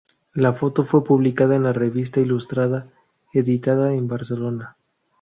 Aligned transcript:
La 0.33 0.53
foto 0.53 0.83
fue 0.83 1.03
publicada 1.03 1.55
en 1.57 1.61
"La 1.63 1.73
Revista 1.73 2.19
Ilustrada" 2.19 2.89
editada 3.33 3.93
en 3.93 4.07
Barcelona. 4.07 4.75